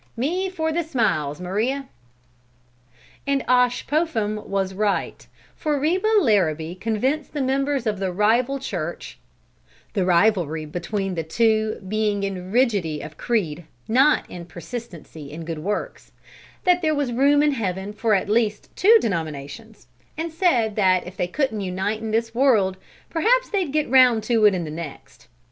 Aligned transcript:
Me 0.17 0.49
for 0.49 0.71
the 0.71 0.81
smiles, 0.83 1.39
Maria!" 1.39 1.87
And 3.27 3.45
Osh 3.47 3.85
Popham 3.85 4.49
was 4.49 4.73
right; 4.73 5.27
for 5.55 5.79
Reba 5.79 6.11
Larrabee 6.21 6.73
convinced 6.73 7.33
the 7.33 7.39
members 7.41 7.85
of 7.85 7.99
the 7.99 8.11
rival 8.11 8.57
church 8.57 9.19
(the 9.93 10.03
rivalry 10.03 10.65
between 10.65 11.13
the 11.13 11.21
two 11.21 11.79
being 11.87 12.23
in 12.23 12.51
rigidity 12.51 12.99
of 13.01 13.15
creed, 13.17 13.65
not 13.87 14.27
in 14.27 14.45
persistency 14.45 15.31
in 15.31 15.45
good 15.45 15.59
works) 15.59 16.11
that 16.63 16.81
there 16.81 16.95
was 16.95 17.11
room 17.13 17.43
in 17.43 17.51
heaven 17.51 17.93
for 17.93 18.15
at 18.15 18.27
least 18.27 18.75
two 18.75 18.97
denominations; 19.01 19.85
and 20.17 20.33
said 20.33 20.75
that 20.75 21.05
if 21.05 21.15
they 21.15 21.27
couldn't 21.27 21.61
unite 21.61 21.99
in 21.99 22.09
this 22.09 22.33
world, 22.33 22.75
perhaps 23.11 23.49
they'd 23.51 23.71
get 23.71 23.87
round 23.87 24.23
to 24.23 24.45
it 24.45 24.55
in 24.55 24.63
the 24.63 24.71
next. 24.71 25.27